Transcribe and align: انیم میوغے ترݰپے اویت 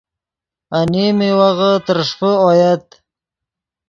انیم 0.79 1.13
میوغے 1.19 1.71
ترݰپے 1.85 2.31
اویت 2.43 2.85